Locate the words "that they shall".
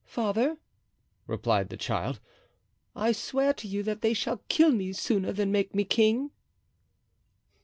3.83-4.41